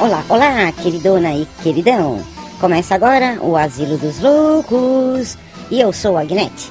Olá, 0.00 0.24
olá, 0.28 0.70
queridona 0.70 1.34
e 1.34 1.44
queridão. 1.60 2.22
Começa 2.60 2.94
agora 2.94 3.36
o 3.42 3.56
Asilo 3.56 3.98
dos 3.98 4.20
Loucos 4.20 5.36
e 5.72 5.80
eu 5.80 5.92
sou 5.92 6.16
a 6.16 6.20
Agnete. 6.20 6.70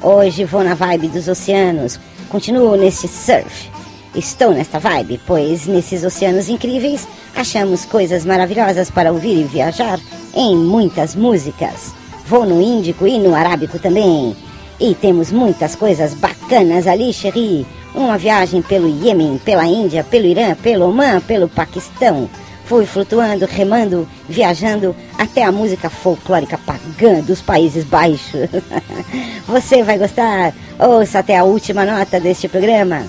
Hoje 0.00 0.46
vou 0.46 0.64
na 0.64 0.72
vibe 0.72 1.08
dos 1.08 1.28
oceanos, 1.28 2.00
continuo 2.30 2.74
nesse 2.74 3.06
surf. 3.06 3.70
Estou 4.14 4.52
nesta 4.52 4.78
vibe, 4.78 5.20
pois 5.26 5.66
nesses 5.66 6.04
oceanos 6.04 6.48
incríveis 6.48 7.06
achamos 7.36 7.84
coisas 7.84 8.24
maravilhosas 8.24 8.90
para 8.90 9.12
ouvir 9.12 9.42
e 9.42 9.44
viajar 9.44 10.00
em 10.34 10.56
muitas 10.56 11.14
músicas. 11.14 11.92
Vou 12.26 12.46
no 12.46 12.62
Índico 12.62 13.06
e 13.06 13.18
no 13.18 13.34
Arábico 13.34 13.78
também. 13.78 14.34
E 14.80 14.94
temos 14.94 15.30
muitas 15.30 15.76
coisas 15.76 16.14
bacanas 16.14 16.86
ali, 16.86 17.12
Cherie. 17.12 17.66
Uma 17.94 18.16
viagem 18.16 18.62
pelo 18.62 18.88
Iêmen, 18.88 19.38
pela 19.44 19.66
Índia, 19.66 20.02
pelo 20.02 20.24
Irã, 20.24 20.54
pelo 20.54 20.88
Oman, 20.88 21.20
pelo 21.20 21.46
Paquistão. 21.46 22.30
Fui 22.64 22.86
flutuando, 22.86 23.44
remando, 23.44 24.08
viajando 24.28 24.96
até 25.18 25.44
a 25.44 25.52
música 25.52 25.90
folclórica 25.90 26.58
pagã 26.58 27.20
dos 27.20 27.42
Países 27.42 27.84
Baixos. 27.84 28.48
Você 29.46 29.82
vai 29.82 29.98
gostar? 29.98 30.54
Ouça 30.78 31.18
até 31.18 31.36
a 31.36 31.44
última 31.44 31.84
nota 31.84 32.18
deste 32.18 32.48
programa. 32.48 33.04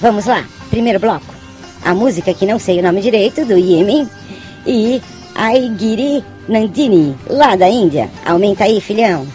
Vamos 0.00 0.26
lá, 0.26 0.44
primeiro 0.70 0.98
bloco. 0.98 1.34
A 1.84 1.94
música 1.94 2.34
que 2.34 2.46
não 2.46 2.58
sei 2.58 2.80
o 2.80 2.82
nome 2.82 3.00
direito, 3.00 3.44
do 3.44 3.56
Iêmen. 3.56 4.08
E 4.66 5.00
Aigiri 5.36 6.24
Nandini, 6.48 7.16
lá 7.28 7.54
da 7.54 7.68
Índia. 7.68 8.10
Aumenta 8.24 8.64
aí, 8.64 8.80
filhão. 8.80 9.26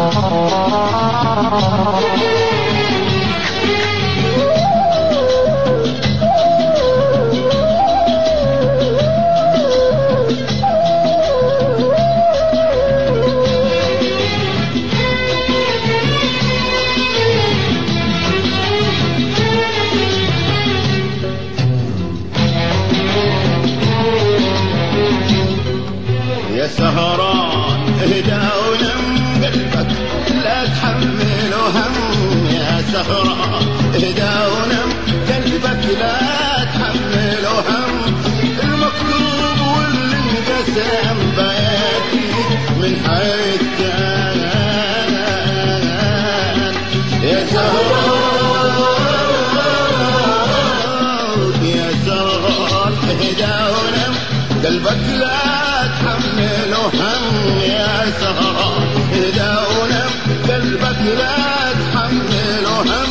Thank 0.00 0.22
you. 3.02 3.07
قلبك 54.68 55.06
لا 55.20 55.86
تحمل 55.86 56.74
هم 56.74 57.60
يا 57.60 58.10
سهران 58.20 58.82
إذا 59.12 59.58
ونم 59.70 60.10
قلبك 60.48 61.00
لا 61.18 61.72
تحمل 61.72 62.66
هم 62.66 63.10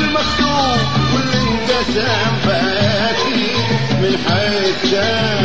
المكتوب 0.00 0.80
والانقسم 1.14 2.36
فاكيد 2.44 3.66
من 4.02 4.18
حيث 4.28 4.92
كان 4.92 5.43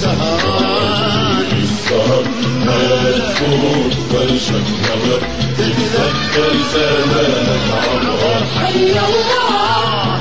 سهران 0.00 1.46
السهر 1.62 2.24
فوق 3.34 3.90
فرشك 4.10 4.66
نظر 4.84 5.20
تتذكر 5.58 6.52
زمانك 6.72 7.66
عمرك 7.72 8.46
حي 8.58 8.90
الله 8.90 10.17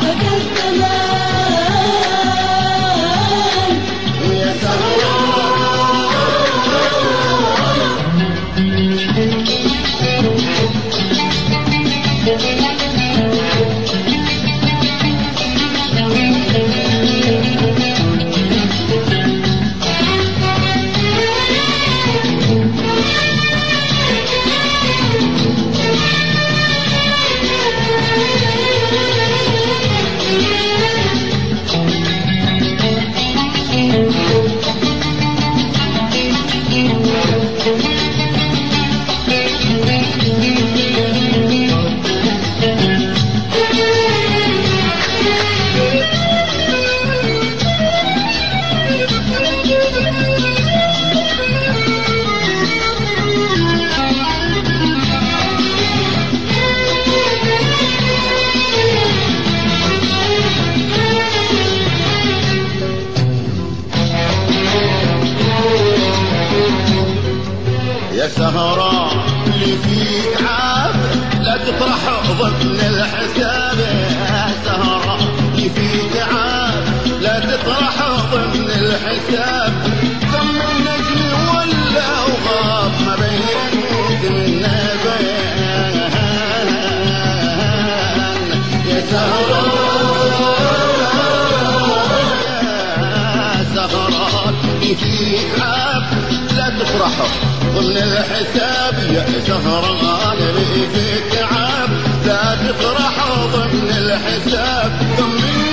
من 97.88 97.98
الحساب 97.98 98.94
يا 99.13 99.25
شهران 99.48 100.38
اللي 100.38 100.88
فيك 100.94 101.42
عاب 101.44 101.89
لا 102.25 102.56
تفرح 102.56 103.28
ضمن 103.54 103.89
الحساب 103.98 104.92
ضمن 105.18 105.66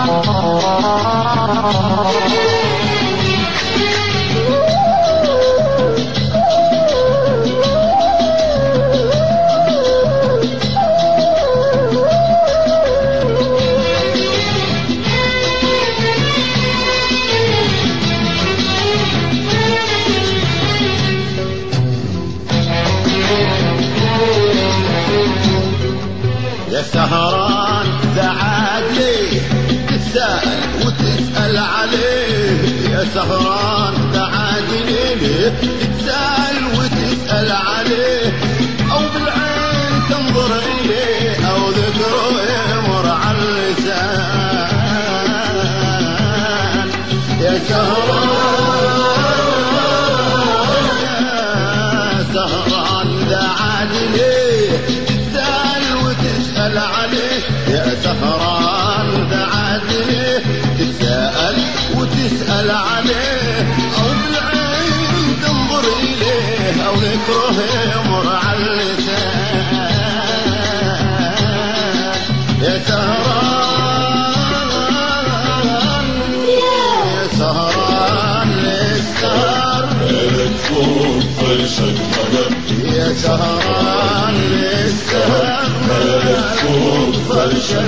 Thank 0.08 0.30
you. 2.80 2.85
تسأل 30.16 30.86
وتسأل 30.86 31.58
عليه. 31.58 32.90
يا 32.90 33.06
سهران 33.14 33.94
تعادني 34.14 35.16
ليه؟ 35.16 35.50
تتسأل 35.50 36.66
وتسأل 36.78 37.52
عليه. 37.52 38.34
أو 38.92 39.00
بالعين 39.14 40.02
تنظر 40.10 40.65
سهران 83.26 84.36
للسهر 84.36 85.70
ملك 85.90 86.46
صوت 86.62 87.16
فرشة 87.30 87.88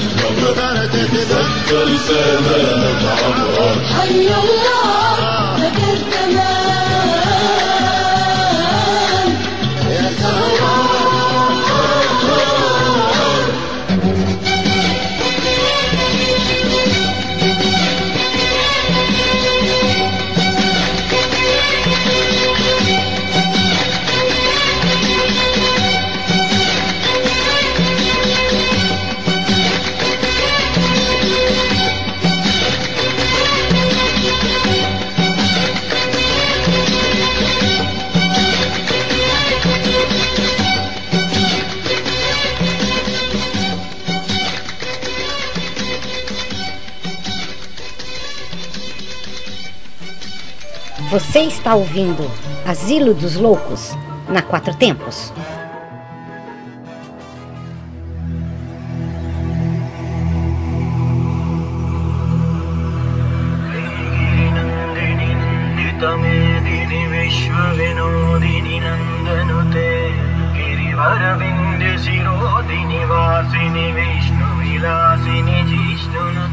تتذكر 0.94 1.88
سلام 2.08 2.98
عمرو 3.24 3.37
está 51.67 51.75
ouvindo 51.75 52.31
Asilo 52.67 53.15
dos 53.15 53.37
Loucos 53.37 53.97
na 54.29 54.43
Quatro 54.43 54.75
Tempos. 54.75 55.33
नितमेदिनि 66.03 67.03
विश्वविनोदिनि 67.13 68.77
नन्दनुते 68.85 69.91
गिरिवरविन्द्य 70.57 71.91
शिरोदिनि 72.05 73.03
वासिनि 73.11 73.87
विष्णुविलासिनि 73.97 75.59
जिष्णुनुते 75.71 76.46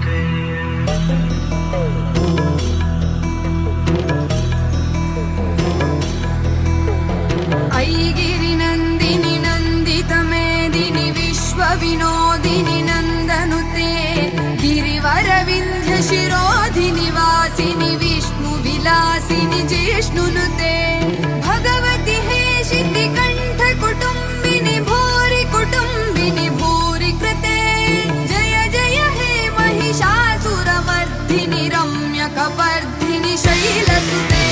विष्णुविलासिनि 18.02 19.60
जिष्णुनुते। 19.70 20.74
भगवति 21.46 22.16
हे 22.26 22.42
शितिकण्ठकुटुम्बिनि 22.64 24.76
भूरि 24.88 25.42
कुटुम्बिनि 25.52 26.46
भूरि 26.60 27.10
कृते। 27.20 27.58
जय 28.30 28.54
जय 28.74 28.98
हे 29.18 29.32
महिषासुरमर्दिनि 29.58 31.62
रम्यकपर्दिनि 31.74 33.34
शैलसुते 33.44 34.44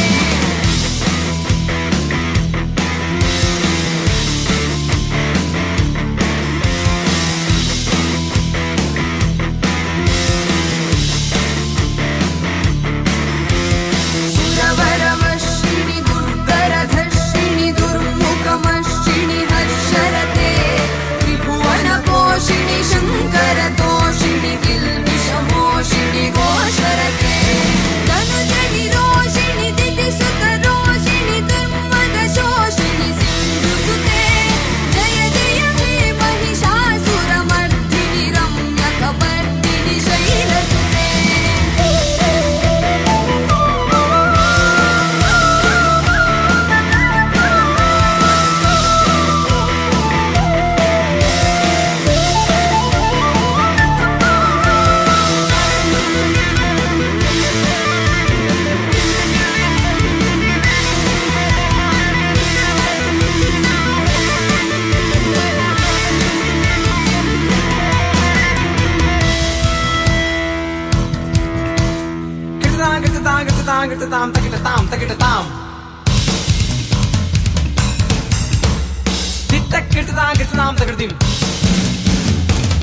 Киртидан, 79.92 80.32
киртидан, 80.36 80.76
да 80.76 80.84
градим. 80.86 81.10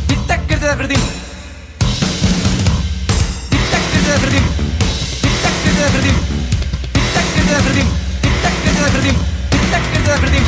Титък, 0.07 0.47
кирти 0.47 0.65
да 0.65 0.75
градим. 0.75 1.01
Титък, 3.49 3.81
кирти 3.91 4.07
да 4.07 4.19
градим. 4.19 4.43
Титък, 5.21 5.53
кирти 5.63 5.79
да 5.79 5.89
градим. 5.91 6.15
Титък, 6.93 7.25
кирти 7.33 7.49
да 7.49 7.61
градим. 7.61 7.87
Титък, 8.21 8.53
кирти 8.63 8.81
да 8.81 8.89
градим. 8.91 9.15
Титък, 9.51 9.83
кирти 9.93 10.09
да 10.09 10.17
градим. 10.19 10.45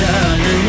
Yeah. 0.00 0.67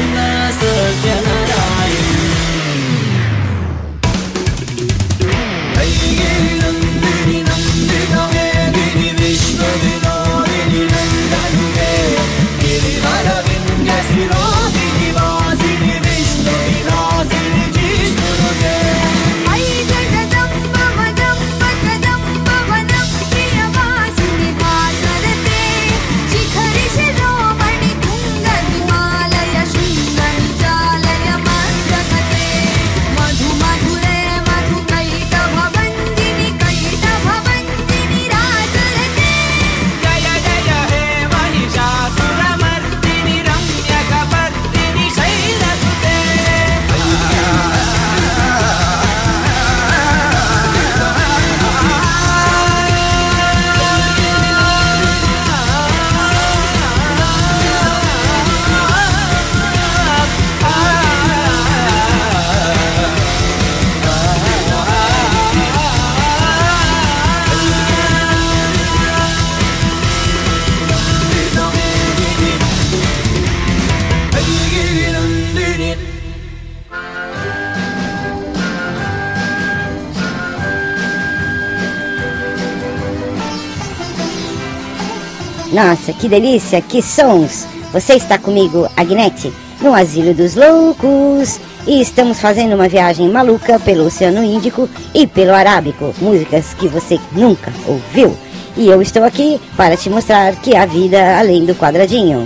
Nossa, 85.79 86.11
que 86.11 86.27
delícia, 86.27 86.81
que 86.81 87.01
sons! 87.01 87.65
Você 87.93 88.15
está 88.15 88.37
comigo, 88.37 88.85
Agnete, 88.97 89.53
no 89.81 89.93
Asilo 89.93 90.33
dos 90.33 90.53
Loucos. 90.55 91.57
E 91.87 92.01
estamos 92.01 92.41
fazendo 92.41 92.75
uma 92.75 92.89
viagem 92.89 93.29
maluca 93.29 93.79
pelo 93.79 94.07
Oceano 94.07 94.43
Índico 94.43 94.89
e 95.13 95.25
pelo 95.25 95.55
Arábico, 95.55 96.13
músicas 96.19 96.73
que 96.73 96.89
você 96.89 97.17
nunca 97.31 97.71
ouviu. 97.87 98.35
E 98.75 98.89
eu 98.89 99.01
estou 99.01 99.23
aqui 99.23 99.57
para 99.77 99.95
te 99.95 100.09
mostrar 100.09 100.53
que 100.57 100.75
há 100.75 100.85
vida 100.85 101.39
além 101.39 101.63
do 101.63 101.73
quadradinho. 101.73 102.45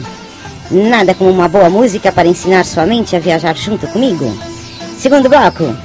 Nada 0.69 1.15
como 1.15 1.31
uma 1.31 1.47
boa 1.47 1.71
música 1.71 2.11
para 2.11 2.27
ensinar 2.27 2.63
sua 2.63 2.85
mente 2.85 3.15
a 3.15 3.19
viajar 3.19 3.57
junto 3.57 3.87
comigo. 3.87 4.31
Segundo 4.99 5.27
bloco. 5.27 5.75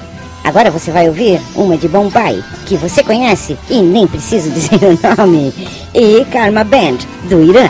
Agora 0.49 0.71
você 0.71 0.91
vai 0.91 1.07
ouvir 1.07 1.39
uma 1.55 1.77
de 1.77 1.87
Bombay, 1.87 2.43
que 2.65 2.75
você 2.75 3.05
conhece 3.05 3.55
e 3.69 3.83
nem 3.83 4.07
preciso 4.07 4.49
dizer 4.51 4.81
o 4.83 5.23
nome. 5.23 5.53
E 5.93 6.25
Karma 6.33 6.65
Band, 6.65 6.97
do 7.29 7.45
Irã. 7.45 7.69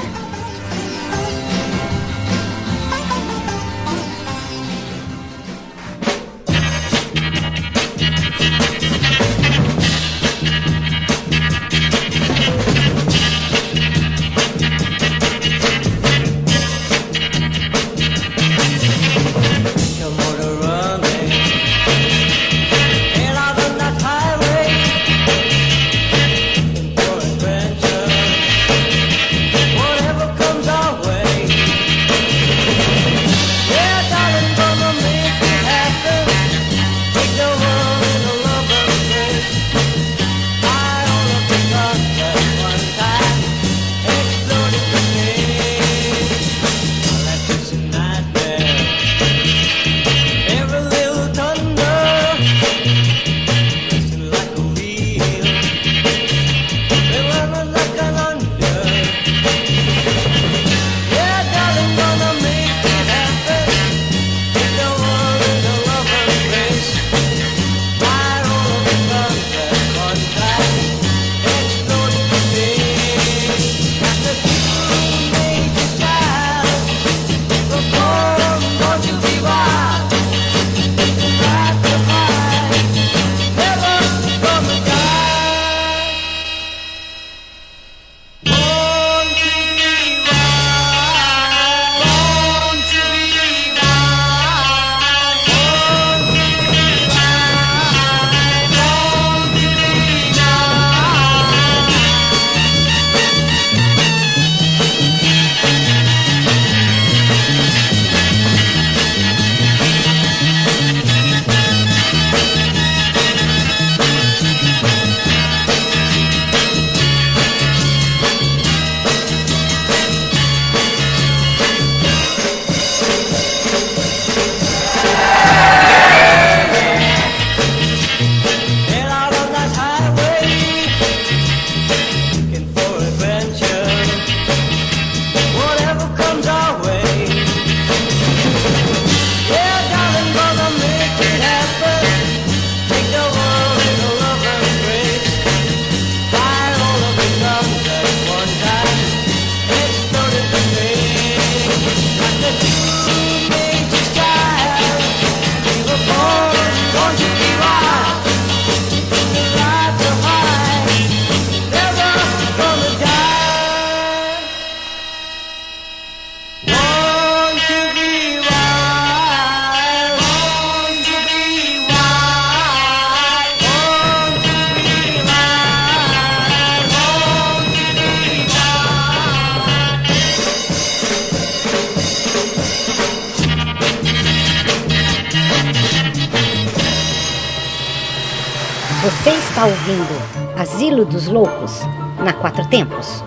Loucos, 191.59 191.81
na 192.23 192.33
Quatro 192.33 192.65
Tempos. 192.69 193.25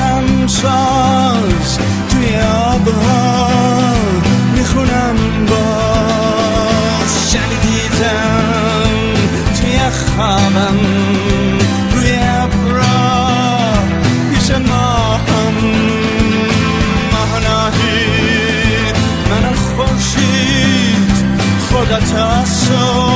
می‌کنم 0.00 0.46
ساز 0.46 1.78
توی 2.10 2.36
آبها. 2.40 3.48
می‌خونم 4.54 5.16
باز. 5.46 7.32
شنیدیدم 7.32 8.90
توی 9.60 9.78
خوابم 9.90 10.78
روی 11.92 12.12
ابرا 12.12 13.00
پیش 14.34 14.50
ماهم. 14.50 15.54
ماهناهی 17.12 18.06
منم 19.30 19.54
خوشید 19.54 21.14
خدا 21.70 22.00
تاسو 22.00 23.09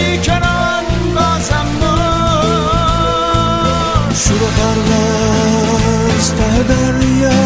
بیکنان 0.00 0.84
بازم 1.14 1.66
مرد 1.80 3.10
شروع 4.16 4.50
پرواز 4.56 6.26
ته 6.34 6.62
دریا 6.62 7.42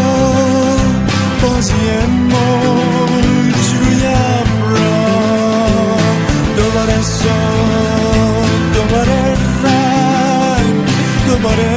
بازی 1.43 1.85
موج 2.31 3.67
روی 3.81 4.03
ابرا 4.07 5.07
دوباره 6.57 6.99
صبح 7.03 8.49
دوباره 8.75 9.23
رنگ 9.65 10.77
دوباره 11.29 11.74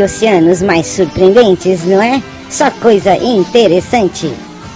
Que 0.00 0.04
oceanos 0.04 0.62
mais 0.62 0.86
surpreendentes, 0.86 1.84
não 1.84 2.00
é? 2.00 2.22
Só 2.48 2.70
coisa 2.70 3.14
interessante. 3.18 4.32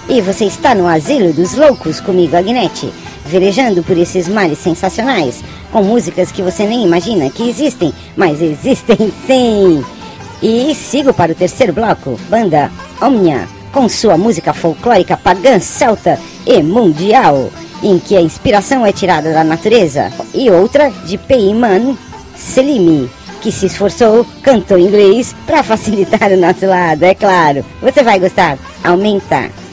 E 0.07 0.21
você 0.21 0.45
está 0.45 0.75
no 0.75 0.87
Asilo 0.87 1.33
dos 1.33 1.55
Loucos 1.55 1.99
comigo, 1.99 2.37
Agnete, 2.37 2.93
velejando 3.25 3.83
por 3.83 3.97
esses 3.97 4.29
mares 4.29 4.59
sensacionais, 4.59 5.43
com 5.73 5.83
músicas 5.83 6.31
que 6.31 6.43
você 6.43 6.67
nem 6.67 6.85
imagina 6.85 7.31
que 7.31 7.49
existem, 7.49 7.91
mas 8.15 8.43
existem 8.43 8.99
sim. 9.27 9.83
E 10.43 10.75
sigo 10.75 11.15
para 11.15 11.33
o 11.33 11.35
terceiro 11.35 11.73
bloco, 11.73 12.21
banda 12.29 12.71
Omnia, 13.01 13.49
com 13.73 13.89
sua 13.89 14.19
música 14.19 14.53
folclórica 14.53 15.17
pagã, 15.17 15.59
celta 15.59 16.21
e 16.47 16.63
mundial, 16.63 17.49
em 17.83 17.99
que 17.99 18.15
a 18.15 18.21
inspiração 18.21 18.85
é 18.85 18.93
tirada 18.93 19.33
da 19.33 19.43
natureza, 19.43 20.13
e 20.35 20.51
outra 20.51 20.91
de 21.07 21.17
Peiman 21.17 21.97
Selimi, 22.37 23.09
que 23.44 23.52
se 23.52 23.66
esforçou, 23.66 24.26
cantou 24.42 24.78
inglês 24.78 25.37
para 25.46 25.62
facilitar 25.62 26.33
o 26.33 26.37
nosso 26.38 26.64
lado, 26.64 27.02
é 27.02 27.14
claro. 27.14 27.62
Você 27.83 28.02
vai 28.02 28.18
gostar. 28.18 28.57
Aumenta. 28.83 29.63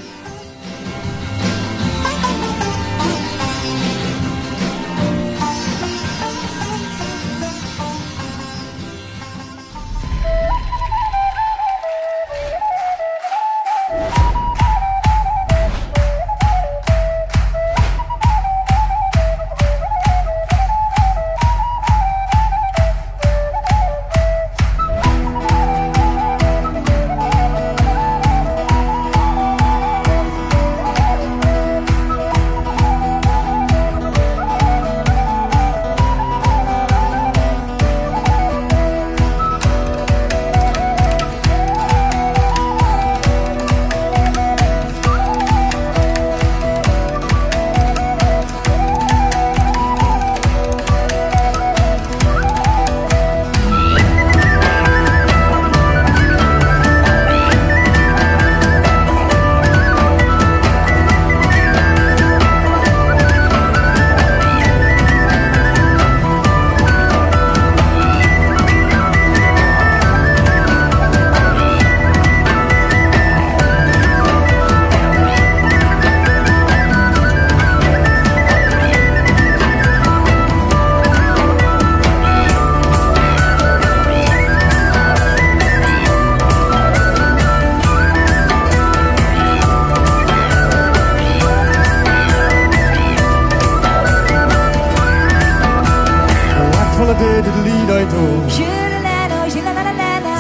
lied 97.88 97.92
I 97.92 98.04
do. 98.10 98.50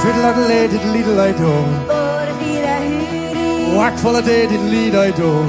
Fiddle 0.01 0.25
at 0.25 0.38
a 0.38 0.47
lay 0.47 0.67
did 0.67 0.86
lead 0.93 1.08
I 1.19 1.32
do. 1.32 1.51
Whack 3.77 3.97
full 3.97 4.15
a 4.15 4.21
day 4.21 4.47
did 4.47 4.62
lead 4.62 4.95
I 4.95 5.12
do. 5.12 5.45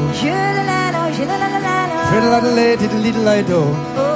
Fiddle 2.10 2.34
at 2.34 2.44
a 2.44 2.50
lay 2.54 2.76
did 2.76 2.92
lead 2.92 3.16
I 3.26 3.42
do. 3.42 4.11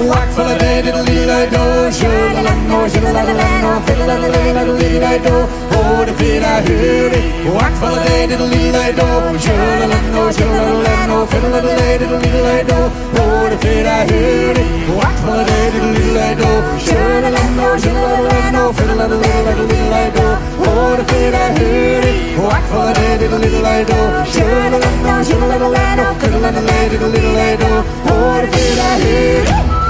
Whack 0.00 0.32
for 0.32 0.48
the 0.48 0.56
day, 0.56 0.80
diddle 0.80 1.04
dee 1.04 1.28
I 1.28 1.44
do, 1.44 1.92
sure 1.92 2.32
la 2.32 2.40
la 2.40 2.54
no, 2.72 2.88
sure 2.88 3.12
la 3.12 3.20
la 3.20 3.36
la 3.36 3.48
no, 3.60 3.84
fiddle 3.84 4.08
do, 5.20 5.34
hold 5.76 6.08
it 6.08 6.16
fit 6.16 6.42
I 6.42 6.64
hear 6.64 7.12
it. 7.12 7.24
Whack 7.52 7.76
day, 8.08 8.26
diddle 8.26 8.48
dee 8.48 8.72
I 8.72 8.96
do, 8.96 9.04
sure 9.36 9.76
la 9.76 9.86
la 9.92 10.00
no, 10.08 10.32
sure 10.32 10.48
la 10.48 11.04
la 11.04 11.26
fiddle 11.28 11.52
diddle 11.60 12.16
do, 12.64 12.80
hold 13.12 13.52
it 13.52 13.60
fit 13.60 13.84
I 13.84 14.08
hear 14.08 14.56
it. 14.56 14.68
Whack 14.96 15.20
day, 15.44 15.68
diddle 15.68 15.92
dee 15.92 16.16
I 16.16 16.32
do, 16.32 16.48
sure 16.80 17.20
la 17.20 17.28
la 17.36 17.44
no, 17.60 17.68
sure 17.76 17.92
la 17.92 18.20
la 18.24 18.50
no, 18.56 18.72
fiddle 18.72 19.04
do, 20.16 20.26
hold 20.64 20.98
it 21.00 21.10
fit 21.12 21.34
I 21.34 21.46
hear 21.60 22.00
it. 22.08 22.40
Whack 22.40 22.64
day, 22.96 23.18
diddle 23.20 23.38
dee 23.38 23.60
I 23.60 23.84
do, 23.84 24.00
sure 24.32 24.70
la 24.72 24.78
la 24.80 24.90
no, 25.04 25.22
sure 25.28 25.44
la 25.44 25.60
la 25.60 26.14
fiddle 26.16 26.40
diddle 26.88 27.12
do, 27.60 27.70
hold 28.08 28.44
it 28.44 28.54
fit 28.54 28.78
I 28.78 28.98
hear 29.04 29.44
it. 29.44 29.89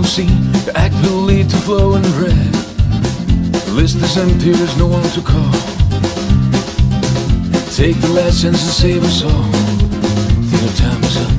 Awful 0.00 0.04
scene. 0.04 0.52
Your 0.64 0.76
act 0.76 0.94
will 1.02 1.22
lead 1.22 1.50
to 1.50 1.56
flowing 1.56 2.02
red. 2.20 2.52
The 3.66 3.72
list 3.74 3.96
is 3.96 4.16
empty, 4.16 4.52
there's 4.52 4.76
no 4.76 4.86
one 4.86 5.02
to 5.10 5.20
call. 5.20 5.52
Take 7.74 7.96
the 8.00 8.14
chance 8.40 8.42
to 8.42 8.72
save 8.72 9.04
us 9.04 9.22
all. 9.22 9.44
Think 10.48 10.62
your 10.62 10.72
time 10.72 11.04
is 11.04 11.16
up. 11.16 11.30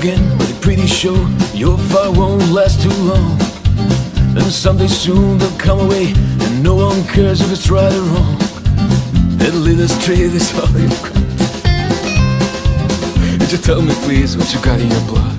Again, 0.00 0.36
but 0.36 0.52
pretty 0.60 0.86
sure 0.86 1.43
fire 1.94 2.10
won't 2.10 2.50
last 2.50 2.82
too 2.82 2.96
long. 3.04 3.38
And 4.36 4.52
someday 4.52 4.88
soon 4.88 5.38
they'll 5.38 5.58
come 5.58 5.78
away, 5.78 6.12
and 6.44 6.62
no 6.62 6.74
one 6.74 7.04
cares 7.04 7.40
if 7.40 7.52
it's 7.52 7.70
right 7.70 7.92
or 7.92 8.06
wrong. 8.12 8.36
And 9.44 9.62
lead 9.62 9.78
us 9.78 9.92
straight, 10.02 10.26
that's 10.28 10.52
all 10.58 10.80
you've 10.80 11.02
got. 11.04 11.14
Would 13.38 13.52
you 13.52 13.58
tell 13.58 13.80
me, 13.80 13.94
please, 14.06 14.36
what 14.36 14.52
you 14.52 14.60
got 14.60 14.80
in 14.80 14.90
your 14.90 15.02
blood? 15.02 15.33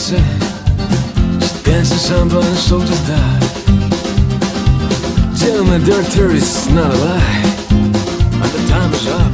você 0.00 0.16
Se 1.42 1.70
dança 1.70 1.98
samba, 1.98 2.42
sou 2.56 2.80
de 2.80 2.94
dar. 3.06 3.38
Tell 5.38 5.62
my 5.64 5.78
dark 5.78 6.06
theory 6.06 6.38
is 6.38 6.66
not 6.68 6.86
a 6.86 6.96
lie. 6.96 7.42
And 8.32 8.50
the 8.50 8.66
time 8.68 8.92
is 8.94 9.06
up. 9.08 9.30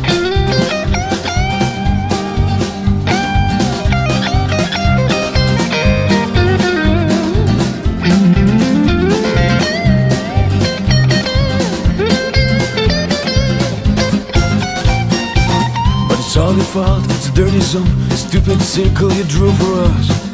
But 16.08 16.18
it's 16.18 16.36
all 16.36 16.54
your 16.54 16.64
fault, 16.64 17.04
it's 17.10 17.28
a 17.28 17.32
dirty 17.32 17.60
zone 17.60 17.86
Stupid 18.10 18.60
circle 18.60 19.12
you 19.12 19.24
drew 19.24 19.52
for 19.52 19.84
us. 19.84 20.25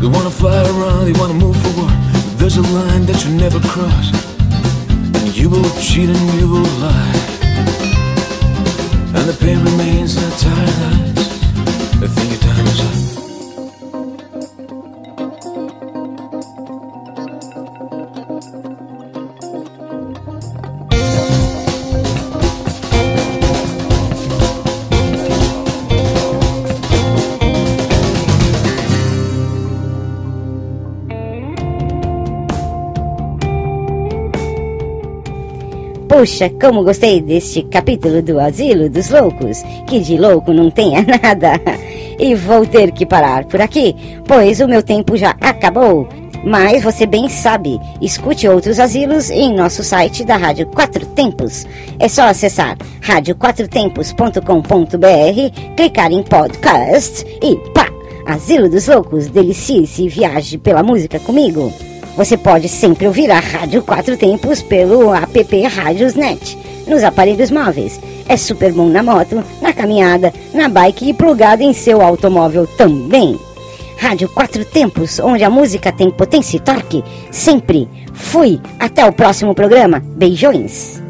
They 0.00 0.06
wanna 0.06 0.30
fly 0.30 0.62
around, 0.62 1.04
they 1.04 1.18
wanna 1.20 1.34
move 1.34 1.56
forward. 1.62 1.92
But 2.12 2.38
there's 2.38 2.56
a 2.56 2.62
line 2.62 3.04
that 3.04 3.22
you 3.22 3.32
never 3.34 3.60
cross. 3.60 4.06
And 5.20 5.36
you 5.36 5.50
will 5.50 5.68
cheat 5.78 6.08
and 6.08 6.40
you 6.40 6.48
will 6.48 6.70
lie. 6.80 7.16
And 9.14 9.28
the 9.28 9.36
pain 9.38 9.62
remains 9.62 10.16
in 10.16 10.22
the 10.30 10.36
tired 10.36 10.78
eyes. 10.90 12.02
I 12.02 12.06
think 12.06 12.30
your 12.30 12.40
time 12.40 12.66
is 12.66 12.80
up. 12.80 13.09
Puxa, 36.20 36.50
como 36.60 36.84
gostei 36.84 37.22
deste 37.22 37.62
capítulo 37.62 38.20
do 38.20 38.38
Asilo 38.38 38.90
dos 38.90 39.08
Loucos, 39.08 39.62
que 39.86 40.00
de 40.00 40.18
louco 40.18 40.52
não 40.52 40.70
tenha 40.70 41.00
nada. 41.02 41.58
E 42.18 42.34
vou 42.34 42.66
ter 42.66 42.92
que 42.92 43.06
parar 43.06 43.46
por 43.46 43.58
aqui, 43.58 43.96
pois 44.26 44.60
o 44.60 44.68
meu 44.68 44.82
tempo 44.82 45.16
já 45.16 45.30
acabou. 45.40 46.06
Mas 46.44 46.82
você 46.82 47.06
bem 47.06 47.26
sabe, 47.30 47.80
escute 48.02 48.46
outros 48.46 48.78
asilos 48.78 49.30
em 49.30 49.54
nosso 49.54 49.82
site 49.82 50.22
da 50.22 50.36
Rádio 50.36 50.66
Quatro 50.66 51.06
Tempos. 51.06 51.66
É 51.98 52.06
só 52.06 52.24
acessar 52.24 52.76
radioquatrotempos.com.br, 53.00 55.74
clicar 55.74 56.12
em 56.12 56.22
podcast 56.22 57.24
e 57.42 57.56
pá! 57.72 57.88
Asilo 58.26 58.68
dos 58.68 58.88
Loucos, 58.88 59.28
delicie-se 59.28 60.02
e 60.02 60.08
viaje 60.10 60.58
pela 60.58 60.82
música 60.82 61.18
comigo. 61.18 61.72
Você 62.16 62.36
pode 62.36 62.68
sempre 62.68 63.06
ouvir 63.06 63.30
a 63.30 63.38
Rádio 63.38 63.82
Quatro 63.82 64.16
Tempos 64.16 64.62
pelo 64.62 65.14
app 65.14 65.62
Rádiosnet, 65.62 66.58
nos 66.86 67.02
aparelhos 67.02 67.50
móveis. 67.50 68.00
É 68.28 68.36
super 68.36 68.72
bom 68.72 68.88
na 68.88 69.02
moto, 69.02 69.42
na 69.60 69.72
caminhada, 69.72 70.32
na 70.52 70.68
bike 70.68 71.08
e 71.08 71.14
plugado 71.14 71.62
em 71.62 71.72
seu 71.72 72.02
automóvel 72.02 72.66
também. 72.66 73.38
Rádio 73.96 74.28
Quatro 74.28 74.64
Tempos, 74.64 75.18
onde 75.18 75.44
a 75.44 75.50
música 75.50 75.92
tem 75.92 76.10
potência 76.10 76.56
e 76.56 76.60
torque. 76.60 77.04
Sempre. 77.30 77.88
Fui. 78.14 78.60
Até 78.78 79.04
o 79.04 79.12
próximo 79.12 79.54
programa. 79.54 80.00
Beijões. 80.00 81.09